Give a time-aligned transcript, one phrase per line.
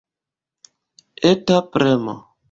[1.31, 2.15] Eta premo.